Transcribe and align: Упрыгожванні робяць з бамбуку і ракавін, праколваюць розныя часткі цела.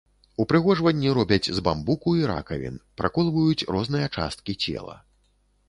Упрыгожванні 0.43 1.11
робяць 1.17 1.51
з 1.57 1.65
бамбуку 1.67 2.15
і 2.21 2.25
ракавін, 2.33 2.81
праколваюць 3.03 3.67
розныя 3.79 4.07
часткі 4.19 4.59
цела. 4.67 5.01